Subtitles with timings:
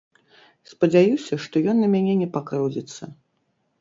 [0.71, 3.03] Спадзяюся, што ён на мяне не пакрыўдзіцца.